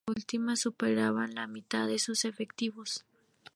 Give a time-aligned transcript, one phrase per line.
[0.01, 3.05] Las bajas en esta última superaban la mitad de sus efectivos.